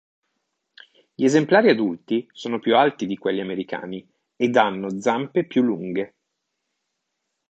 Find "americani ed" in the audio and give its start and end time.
3.39-4.57